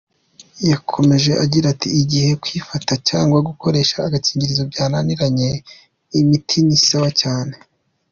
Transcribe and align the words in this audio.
Yakomeje 0.71 1.31
agira 1.43 1.65
ati 1.73 1.89
“Igihe 2.01 2.29
kwifata 2.43 2.93
cyangwa 3.09 3.37
gukoresha 3.49 3.95
agakingirizo 4.07 4.63
byananiranye 4.71 5.49
imiti 6.19 6.57
ni 6.65 6.77
sawa 6.87 7.11
cyane. 7.21 7.53